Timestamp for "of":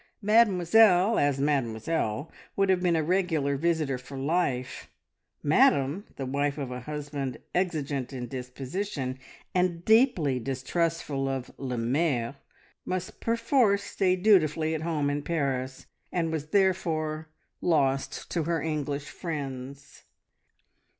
6.57-6.71, 11.27-11.51